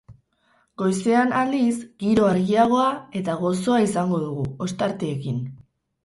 Goizean, 0.81 1.33
aldiz, 1.41 1.73
giro 2.03 2.23
argiagoa 2.29 2.85
eta 3.19 3.35
gozoa 3.41 3.77
izango 3.89 4.21
dugu, 4.23 4.47
ostarteekin. 4.67 5.37